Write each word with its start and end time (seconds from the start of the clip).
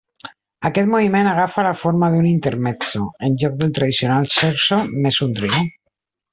Aquest 0.69 0.87
moviment 0.93 1.29
agafa 1.31 1.65
la 1.67 1.73
forma 1.81 2.09
d'un 2.15 2.31
intermezzo, 2.31 3.03
en 3.29 3.37
lloc 3.45 3.61
del 3.61 3.77
tradicional 3.79 4.33
scherzo 4.39 4.83
més 5.07 5.23
un 5.31 5.41
trio. 5.41 5.65